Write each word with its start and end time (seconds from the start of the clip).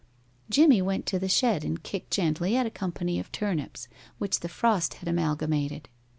Jimmie 0.49 0.81
went 0.81 1.05
to 1.05 1.19
the 1.19 1.29
shed 1.29 1.63
and 1.63 1.83
kicked 1.83 2.09
gently 2.09 2.55
at 2.55 2.65
a 2.65 2.71
company 2.71 3.19
of 3.19 3.31
turnips 3.31 3.87
which 4.17 4.39
the 4.39 4.49
frost 4.49 4.95
had 4.95 5.07
amalgamated. 5.07 5.89